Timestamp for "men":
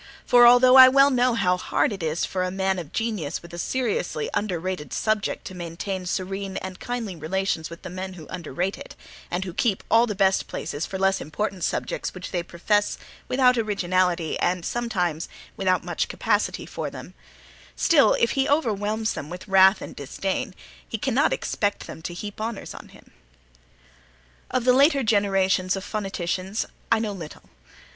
7.91-8.13